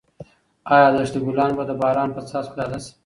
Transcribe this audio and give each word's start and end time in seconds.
ایا 0.71 0.87
د 0.93 0.95
دښتې 1.01 1.19
ګلان 1.27 1.51
به 1.57 1.63
د 1.67 1.71
باران 1.81 2.09
په 2.13 2.21
څاڅکو 2.29 2.55
تازه 2.59 2.79
شي؟ 2.83 2.91